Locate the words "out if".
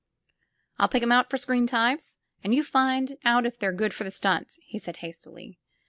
3.23-3.59